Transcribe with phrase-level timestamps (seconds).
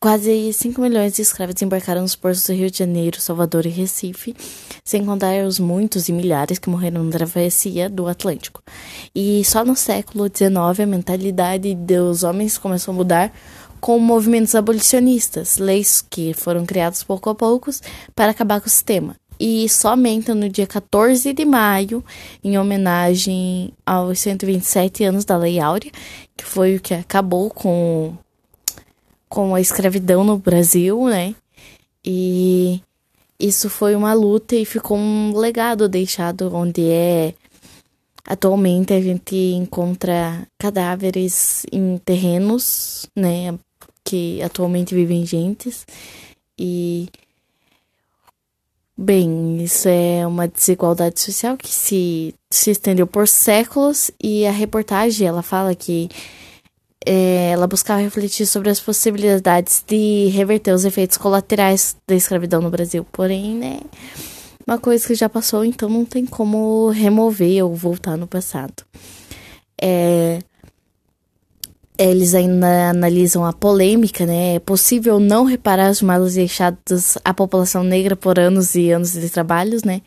[0.00, 4.32] Quase 5 milhões de escravos desembarcaram nos portos do Rio de Janeiro, Salvador e Recife,
[4.84, 8.62] sem contar os muitos e milhares que morreram na travessia do Atlântico.
[9.12, 13.32] E só no século XIX a mentalidade dos homens começou a mudar
[13.80, 17.68] com movimentos abolicionistas, leis que foram criadas pouco a pouco
[18.14, 19.16] para acabar com o sistema.
[19.40, 22.04] E somente no dia 14 de maio,
[22.44, 25.90] em homenagem aos 127 anos da Lei Áurea,
[26.36, 28.16] que foi o que acabou com
[29.28, 31.34] com a escravidão no Brasil, né?
[32.04, 32.80] E
[33.38, 37.34] isso foi uma luta e ficou um legado deixado onde é.
[38.26, 43.58] Atualmente a gente encontra cadáveres em terrenos, né,
[44.04, 45.86] que atualmente vivem gentes.
[46.58, 47.08] E
[48.96, 55.26] bem, isso é uma desigualdade social que se, se estendeu por séculos e a reportagem
[55.26, 56.10] ela fala que
[57.10, 62.68] é, ela buscava refletir sobre as possibilidades de reverter os efeitos colaterais da escravidão no
[62.68, 63.06] Brasil.
[63.10, 63.80] Porém, né,
[64.66, 68.84] uma coisa que já passou, então não tem como remover ou voltar no passado.
[69.80, 70.40] É,
[71.96, 74.56] eles ainda analisam a polêmica, né?
[74.56, 79.30] É possível não reparar os malos deixados à população negra por anos e anos de
[79.30, 80.02] trabalhos, né?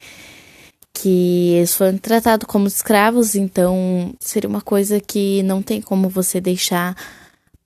[1.01, 6.39] Que eles foram tratados como escravos, então seria uma coisa que não tem como você
[6.39, 6.95] deixar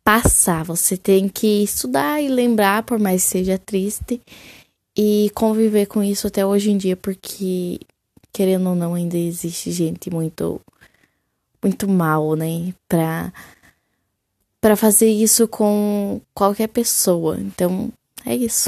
[0.05, 0.63] passar.
[0.63, 4.21] Você tem que estudar e lembrar, por mais que seja triste,
[4.97, 7.77] e conviver com isso até hoje em dia, porque
[8.31, 10.61] querendo ou não ainda existe gente muito
[11.61, 13.33] muito mal, né, para
[14.61, 17.37] para fazer isso com qualquer pessoa.
[17.39, 17.91] Então,
[18.25, 18.63] é isso.